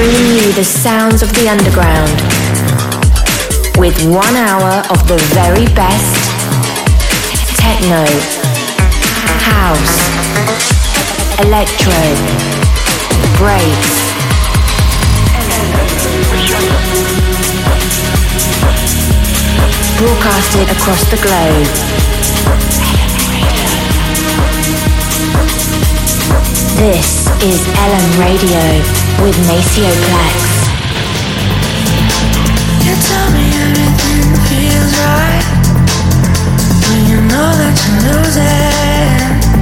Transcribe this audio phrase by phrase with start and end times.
[0.00, 2.08] Bringing you the sounds of the underground
[3.76, 6.16] with one hour of the very best
[7.60, 8.08] techno,
[9.44, 10.00] house,
[11.44, 11.92] electro,
[13.36, 13.92] breaks.
[20.00, 21.68] Broadcasted across the globe.
[26.80, 30.36] This is Ellum Radio with Maceo Plex.
[32.84, 35.44] You tell me everything feels right
[36.88, 37.70] when you know that.
[37.90, 39.59] You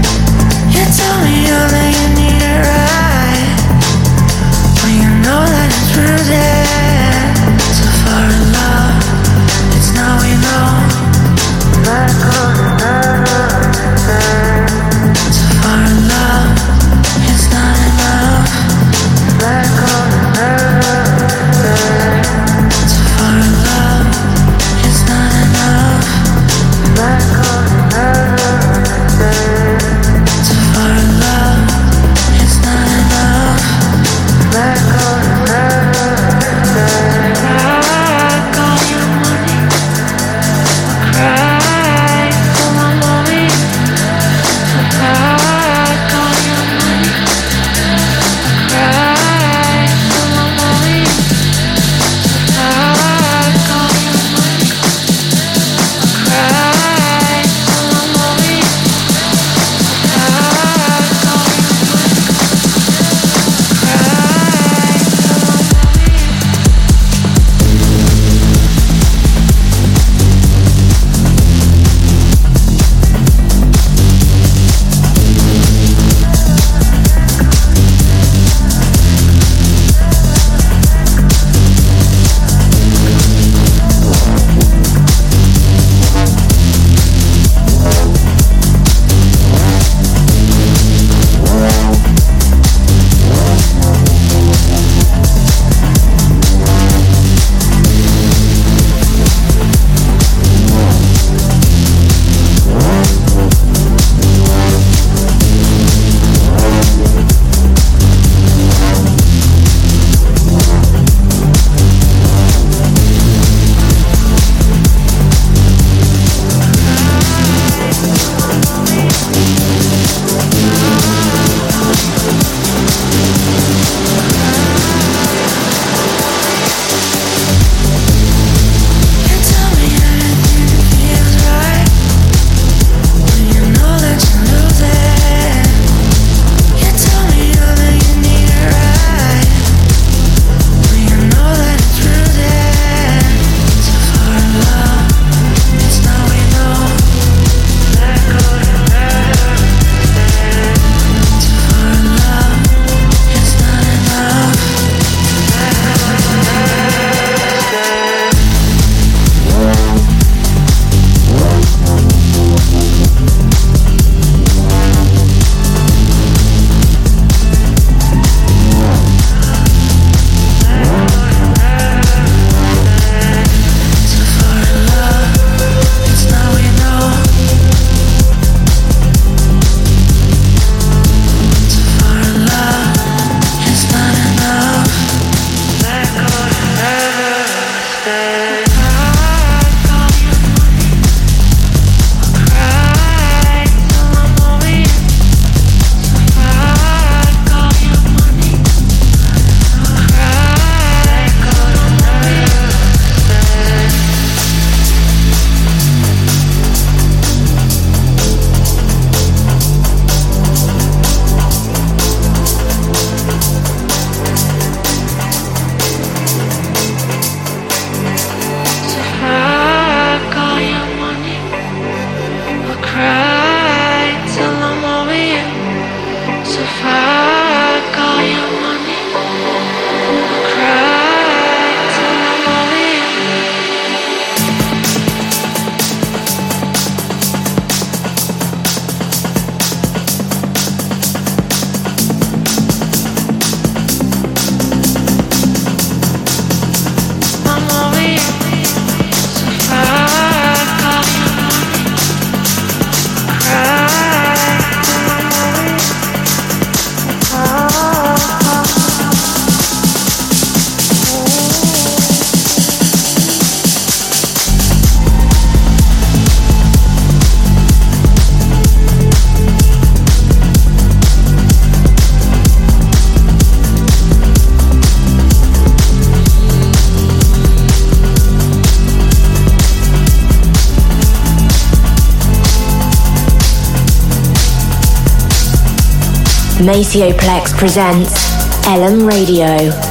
[286.60, 288.34] Maceo Plex presents
[288.66, 289.87] Ellum Radio.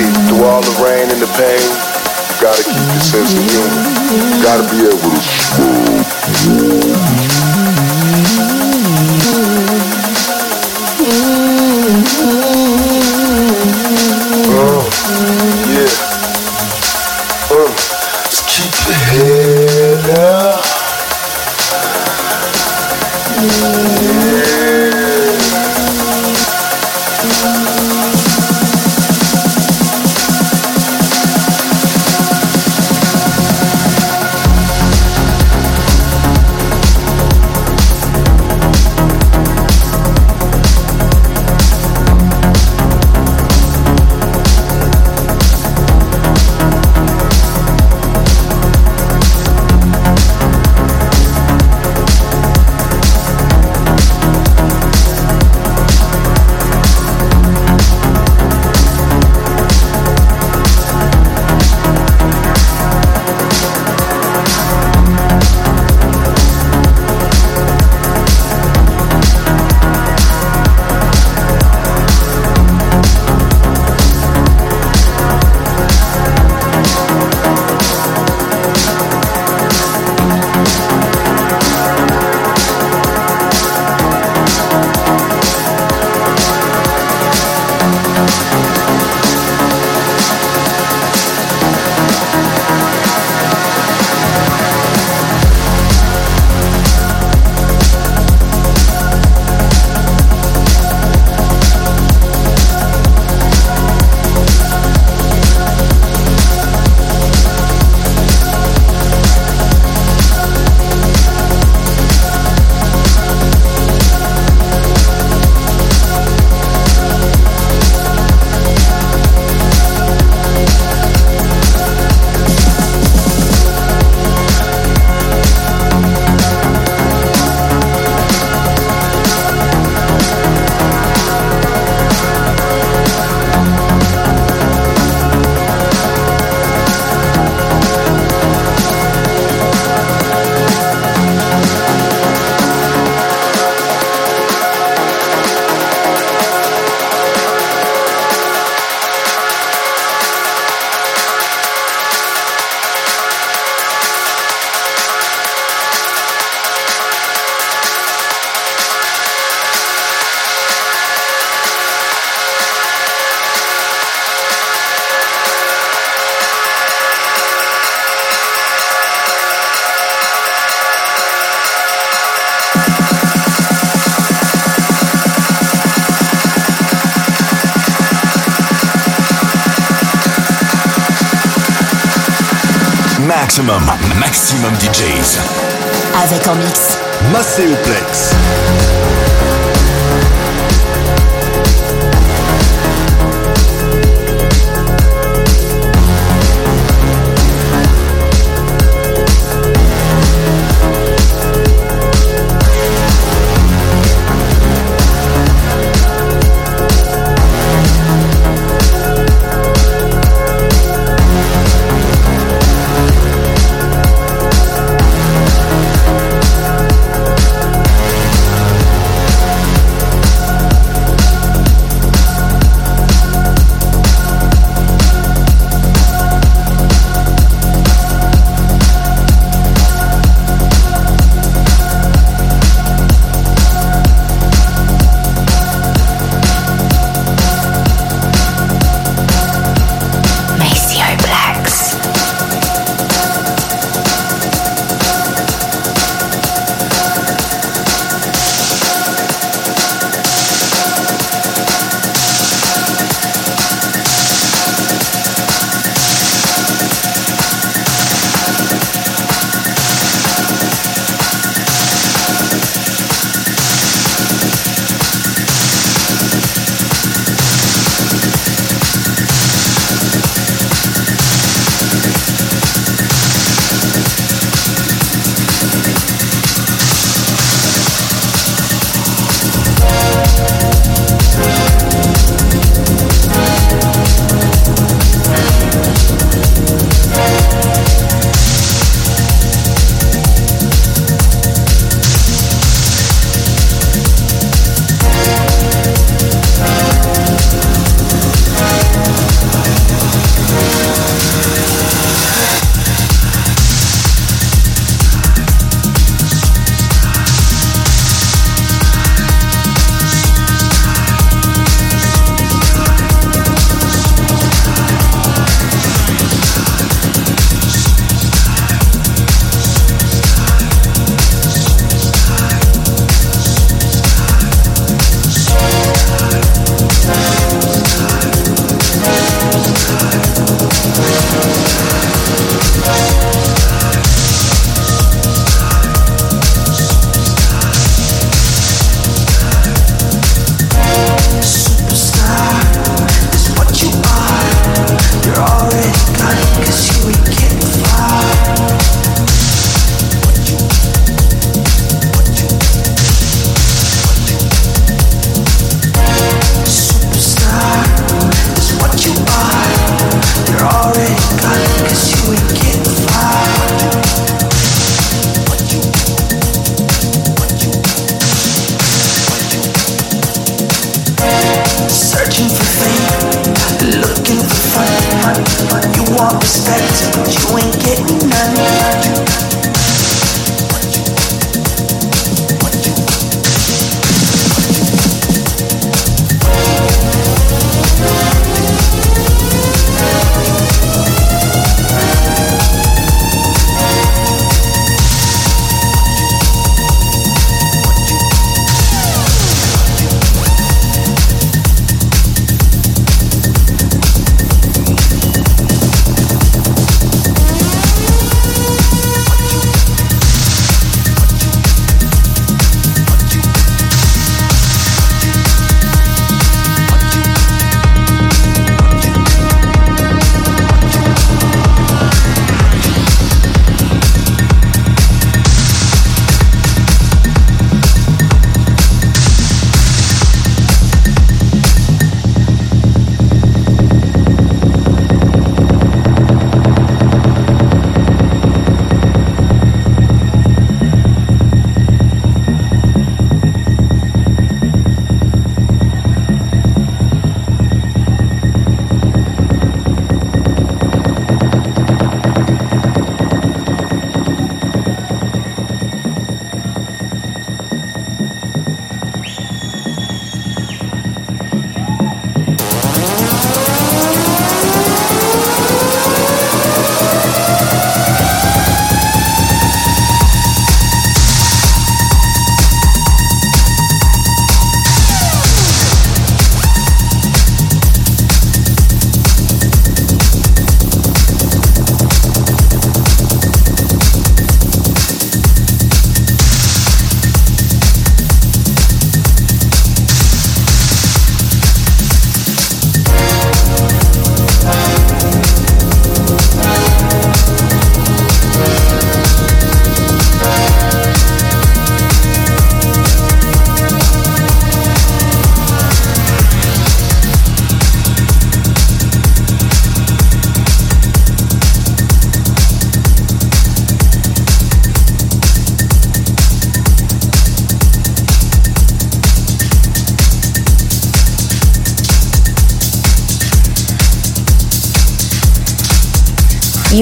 [0.00, 1.91] through all the rain and the pain.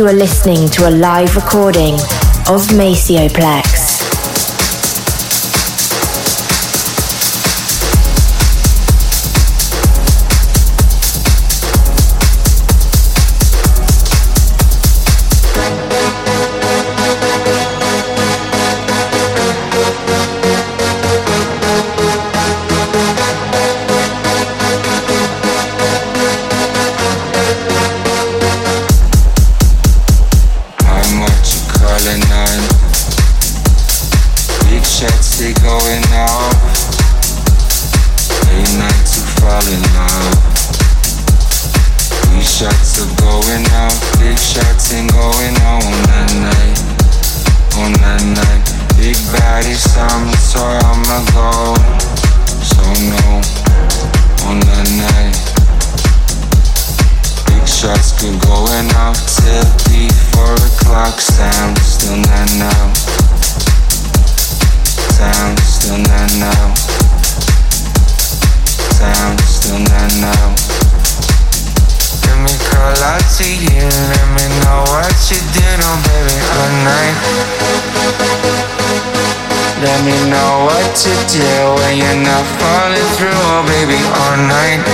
[0.00, 1.92] You are listening to a live recording
[2.49, 3.70] of Maceo Plex.
[50.00, 51.76] I saw I'm alone.
[52.64, 52.80] So
[54.49, 55.36] on the night.
[57.47, 59.67] Big shots going out till
[60.32, 62.93] four o'clock still now
[65.80, 66.75] still now
[69.47, 69.78] still
[70.21, 70.54] now
[72.25, 73.84] Let me call out to you.
[74.13, 78.79] Let me know what you did on baby all night.
[79.80, 81.49] Let me know what to do
[81.80, 84.84] when you're not falling through, oh baby, all night.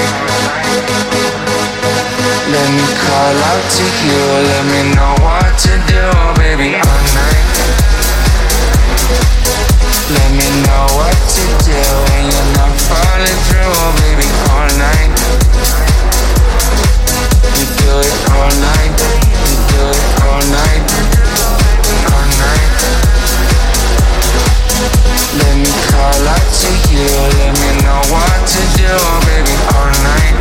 [2.47, 7.03] Let me call out to you, let me know what to do, oh baby, all
[7.19, 7.51] night.
[10.15, 15.11] Let me know what to do when you're not falling through, oh baby, all night.
[17.59, 20.87] We do it all night, we do it all night,
[22.07, 22.76] all night.
[24.77, 27.09] Let me call out to you,
[27.41, 28.93] let me know what to do,
[29.25, 30.37] baby, all night.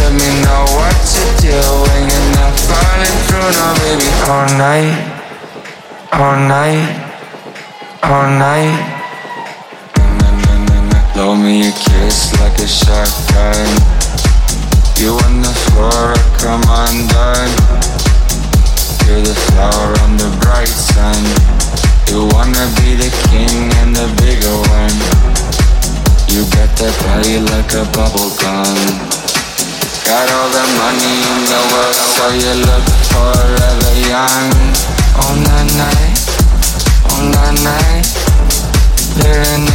[0.00, 4.96] Let me know what to do when you're not falling through, no, baby, all night,
[6.12, 6.88] all night,
[8.02, 8.96] all night.
[11.14, 13.68] Blow me a kiss like a shotgun.
[14.96, 17.52] You on the floor, I come undone.
[19.06, 21.57] You're the flower on the bright sun.
[22.08, 24.96] You wanna be the king and the bigger one.
[26.32, 28.64] You got that body like a bubble gum.
[30.08, 34.48] Got all the money in the world, so you look forever young.
[35.20, 36.16] On that night,
[37.12, 38.08] on that night,
[39.20, 39.68] there ain't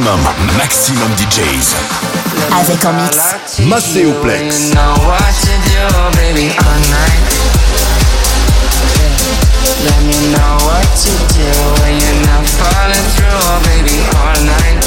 [0.00, 0.20] maximum,
[0.56, 1.74] maximum DJs.
[2.60, 3.16] Avec en mix,
[3.66, 4.72] Masséoplex.
[9.82, 11.48] Let me know what to do
[11.80, 14.80] when you're not falling through, oh, baby, all night.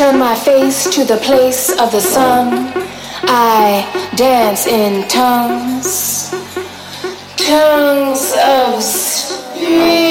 [0.00, 2.72] To the place of the sun.
[3.24, 3.84] I
[4.16, 6.30] dance in tongues,
[7.36, 10.09] tongues of spirit.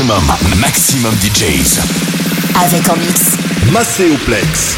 [0.00, 1.78] Maximum, maximum DJs.
[2.64, 3.20] Avec en mix.
[3.70, 4.76] Macéoplex.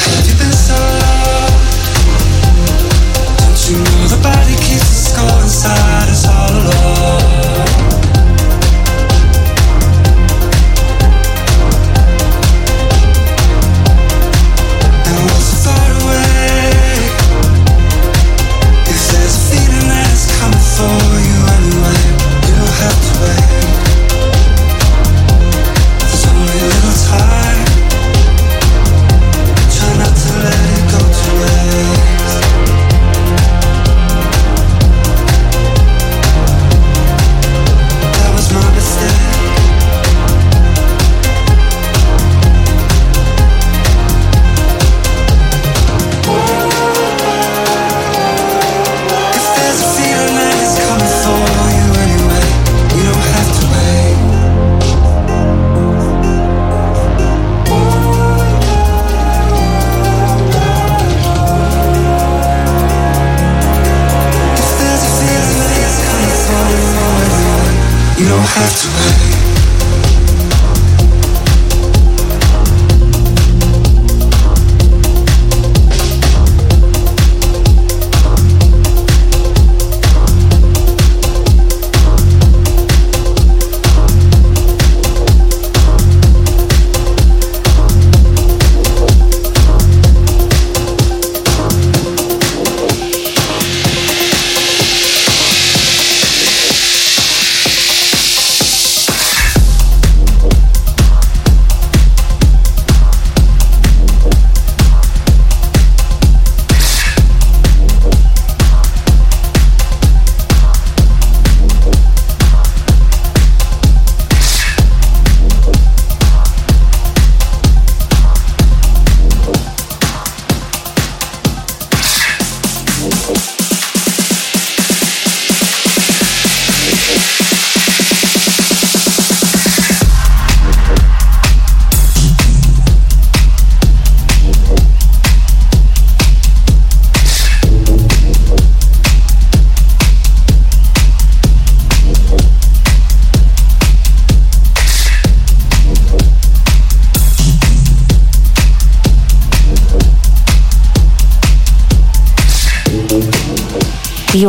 [0.00, 0.29] Yeah.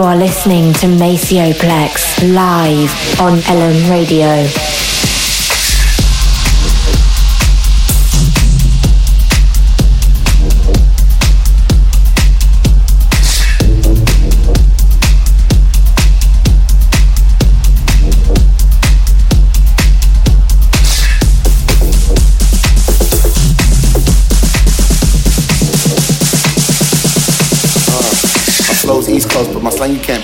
[0.02, 4.71] You are listening to Maceo Plex live on Ellum Radio.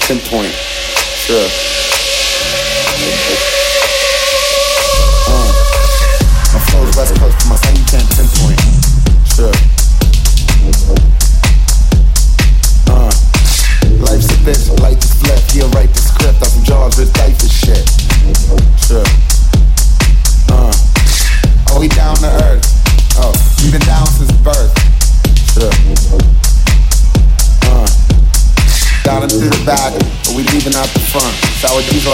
[0.08, 0.54] Pinpoint.
[0.54, 1.77] Sure.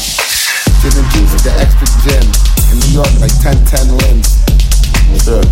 [0.82, 2.26] gin and juice the extra gin.
[2.72, 4.30] In New York, like 10, 10 limbs.
[5.26, 5.46] Good.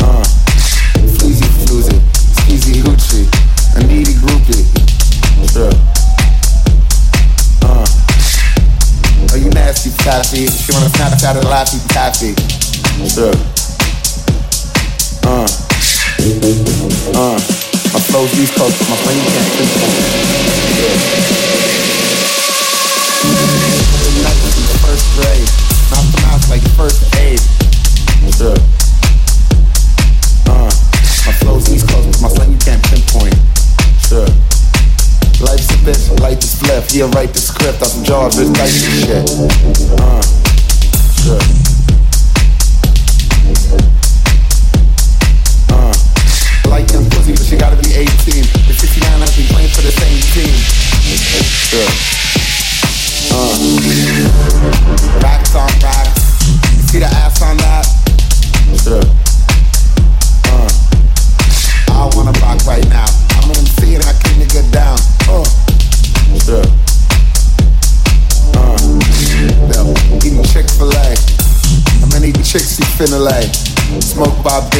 [0.00, 0.24] Uh,
[1.16, 1.98] fleazy floozy,
[2.36, 3.24] skeezy hoochie,
[3.76, 4.64] a needy groupie.
[5.54, 5.76] Good.
[7.62, 7.86] Uh,
[9.32, 10.46] are you nasty, taffy?
[10.46, 12.34] She wanna Snapchat a laffy taffy.
[13.08, 13.32] Sure.
[15.24, 15.46] Uh.
[17.16, 17.63] Uh,
[17.94, 19.94] my flow's these Coast, but my brain can't pinpoint.
[20.82, 20.98] Yeah.
[24.82, 25.46] First grade,
[25.94, 27.38] mouth to mouth like first aid.
[28.34, 28.58] Sure.
[30.50, 30.74] Uh,
[31.24, 33.38] my flow's East Coast, but my you can't pinpoint.
[34.10, 34.26] Sure.
[35.46, 36.90] Life's a bitch, life is flip.
[36.90, 39.22] He'll write the script some jaws, bitch, like shit.
[40.00, 40.22] Uh,
[41.22, 41.63] sure.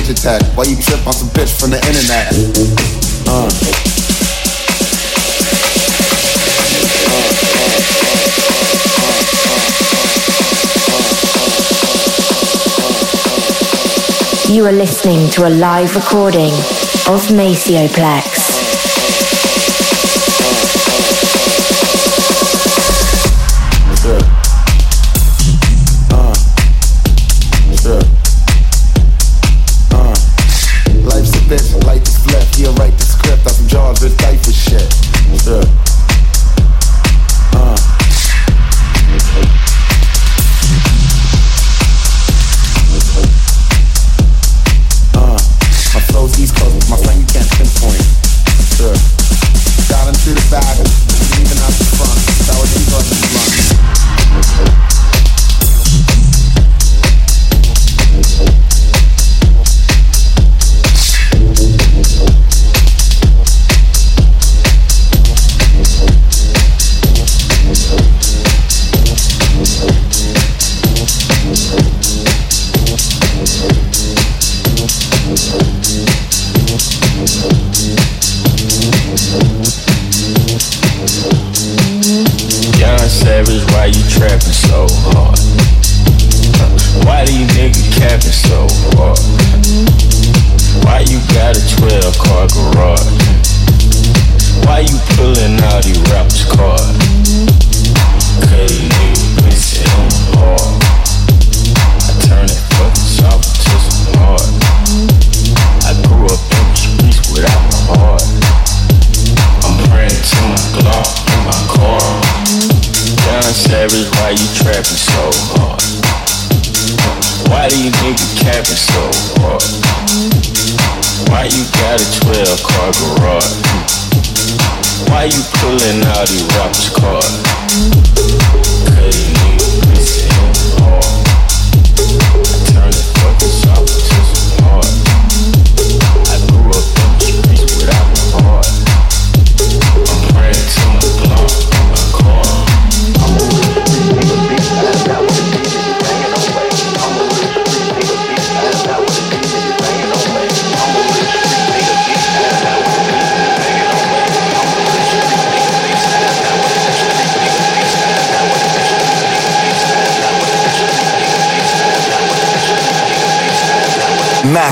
[0.05, 2.29] By Digitech while you trip on some bitch from the internet.
[3.27, 3.49] Uh.
[14.53, 16.53] You are listening to a live recording
[17.09, 17.31] of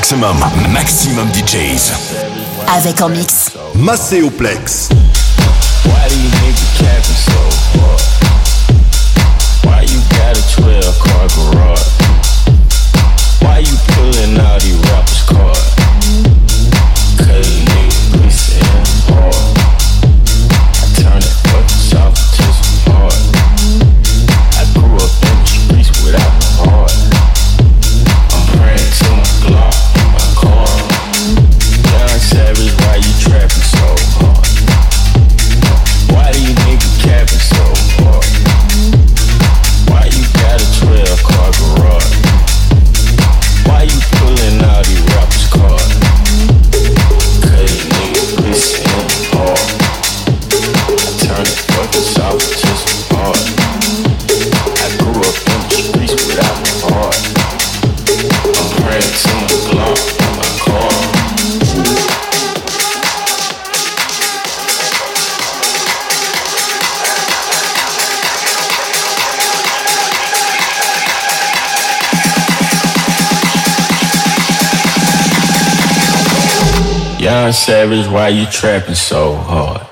[0.03, 0.37] Maxximum,
[0.73, 1.93] maxximum DJs.
[2.67, 3.53] Avec en mix.
[3.77, 4.89] Maceo Plex.
[5.85, 6.29] Why do you
[7.15, 7.39] so?
[9.63, 11.87] Why you got a 12 car garage?
[13.43, 14.39] Why you pulling
[77.53, 79.92] Savage, why you trapping so hard?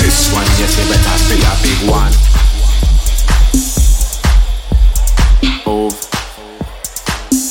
[0.00, 2.12] This one, yes, it better be a big one.
[5.64, 5.90] One.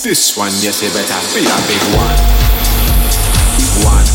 [0.03, 2.19] This one, yes, it better be a big one.
[3.85, 4.07] One.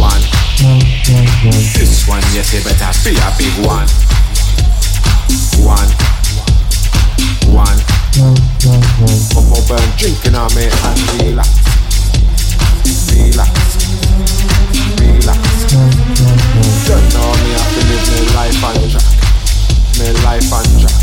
[0.00, 0.22] One.
[1.74, 3.88] This one, yes, you better be a big one.
[5.62, 5.90] One.
[7.54, 8.03] One.
[8.14, 8.30] Drink
[10.26, 11.50] and I mean and relax.
[13.10, 13.50] Relax.
[15.00, 15.42] Relax.
[16.86, 19.08] Don't know me have to live life on track.
[19.98, 20.94] My life on track.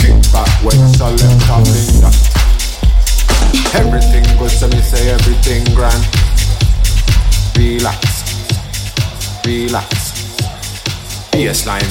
[0.00, 0.48] Kick back
[0.96, 1.08] so.
[3.76, 6.04] Everything good so me say everything grand.
[7.54, 8.00] Relax.
[9.44, 9.92] Relax.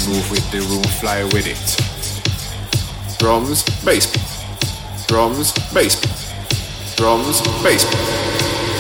[0.08, 1.99] Move with the room, fly with it.
[3.20, 4.08] Drums, bass,
[5.06, 6.00] drums, bass,
[6.96, 7.84] drums, bass,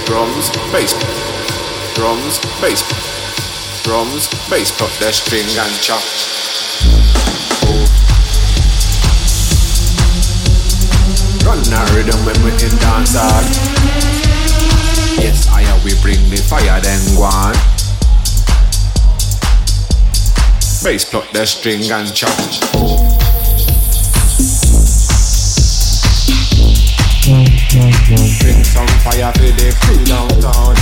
[0.05, 0.93] drums, bass,
[1.93, 4.71] drums, bass, drums, bass.
[4.71, 6.01] Put the string and chop.
[11.45, 13.43] Run a rhythm when we in dance hall.
[15.21, 17.53] Yes, I we bring the fire, then go on.
[20.81, 23.28] Bass pluck the string and chop.
[27.69, 29.69] Bring some fire for the
[30.05, 30.75] downtown.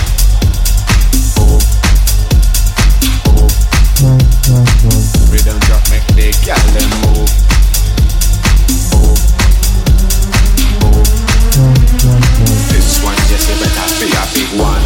[5.30, 6.64] Rhythm drop make the gal
[7.04, 7.28] move.
[12.72, 14.86] This one, it better be a big one.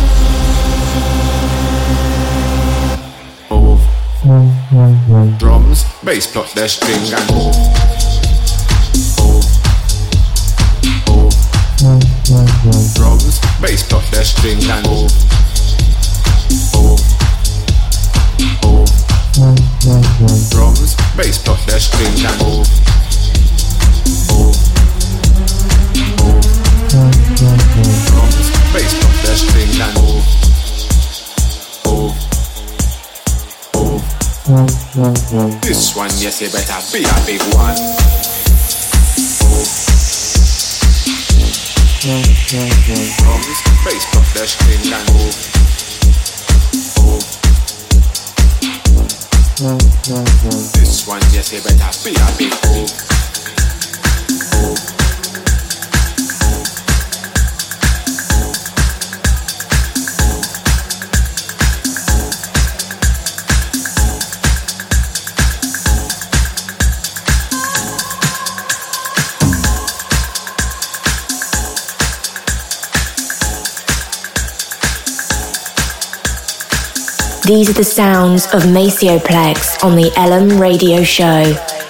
[3.52, 5.38] Move.
[5.38, 7.91] Drums, bass pluck the string and move.
[12.32, 15.03] Drums, bass pluck the string and oh.
[15.03, 15.11] move.
[20.49, 22.45] Drums, bass pluck the string and oh.
[22.47, 22.67] move.
[28.07, 30.23] Drums, bass pluck the string and move.
[35.61, 38.20] This one, yes, it better be a big one.
[50.74, 53.30] This one, yes, it better be a big move.
[77.52, 81.80] These are the sounds of Maceo Plex on the Ellum Radio Show.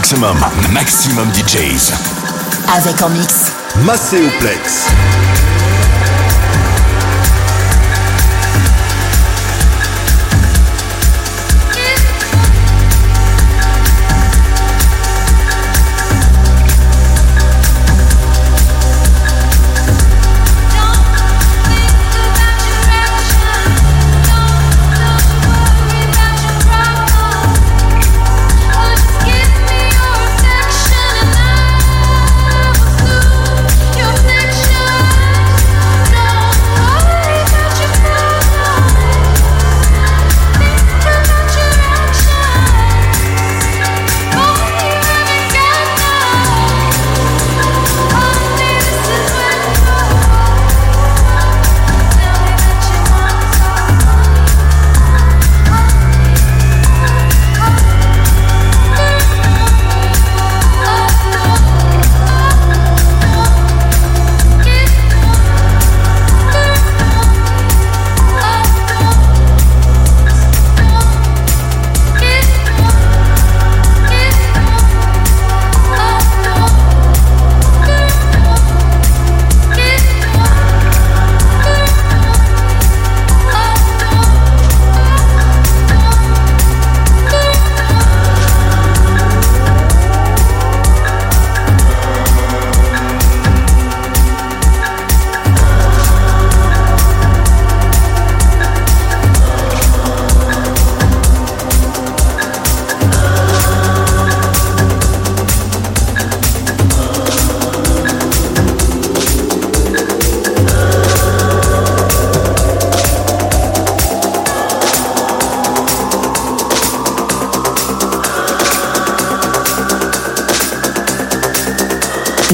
[0.00, 0.38] Maximum,
[0.72, 1.92] maximum DJs.
[2.74, 3.52] Avec en mix.
[3.84, 4.86] Macéoplex.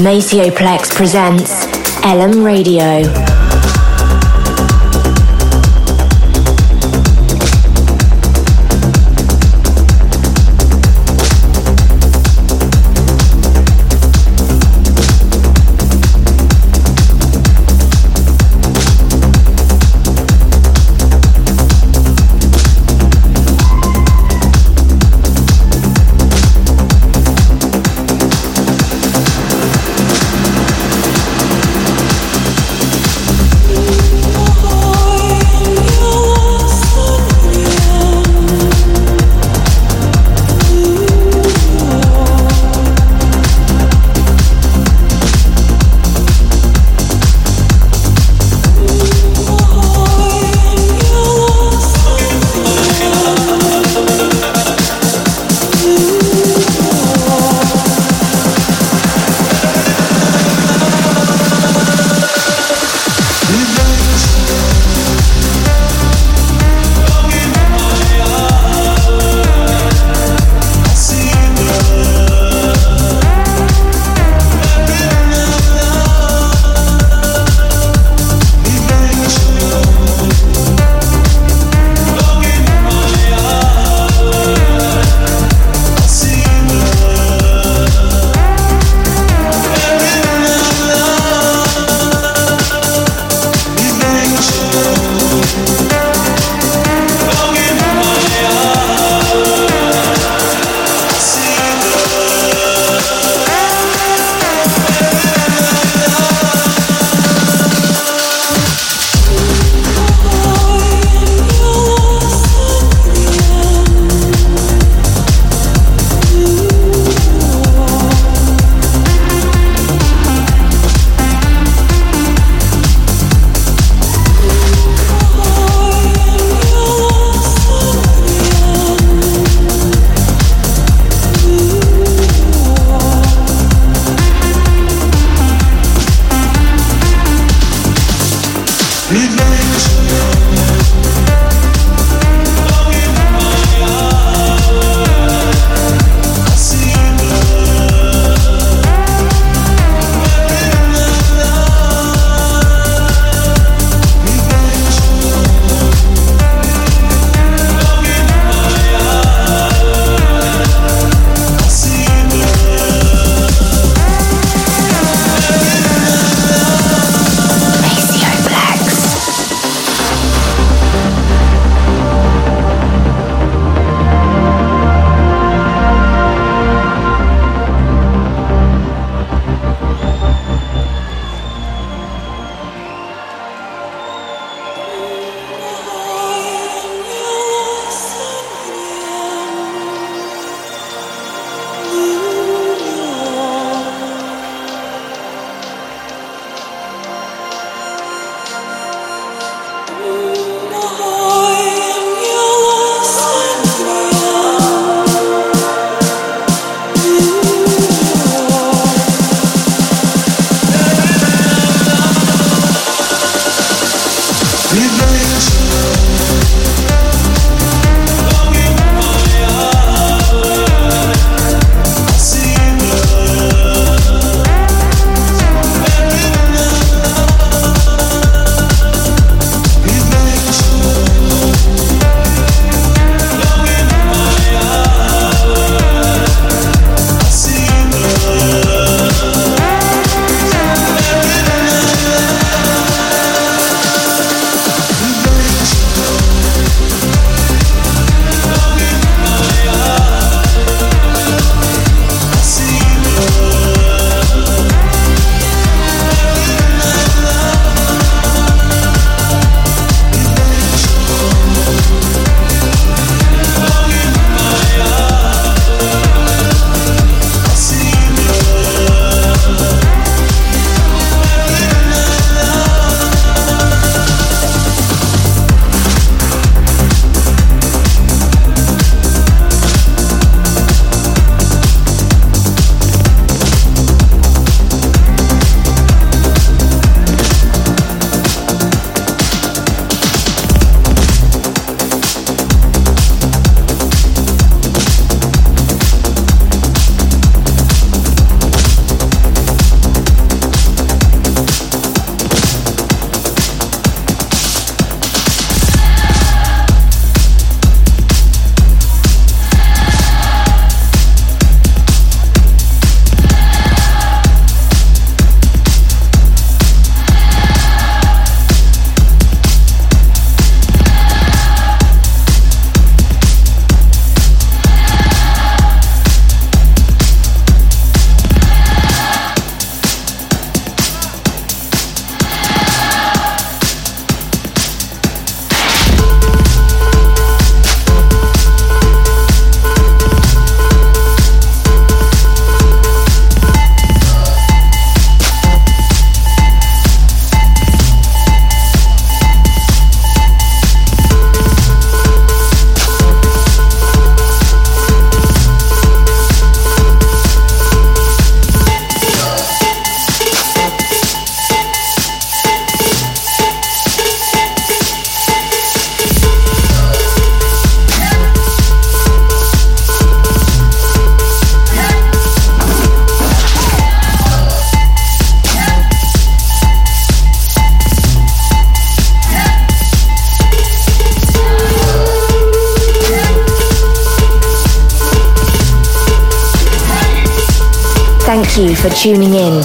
[0.07, 1.67] Maceo Plex presents
[2.01, 3.26] Ellum Radio.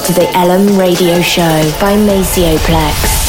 [0.07, 3.22] To the Ellum Radio Show by Maceo Plex.